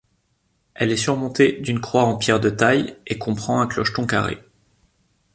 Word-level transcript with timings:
Elle 0.73 0.91
est 0.91 0.97
surmontée 0.97 1.61
d'une 1.61 1.79
croix 1.79 2.01
en 2.05 2.17
pierre 2.17 2.39
de 2.39 2.49
taille 2.49 2.97
et 3.05 3.19
comprend 3.19 3.61
un 3.61 3.67
clocheton 3.67 4.07
carré. 4.07 4.43